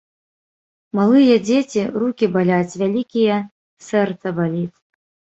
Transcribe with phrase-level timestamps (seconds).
[0.99, 3.35] Малыя дзеці– рукі баляць, вялікія–
[3.89, 4.73] сэрца баліць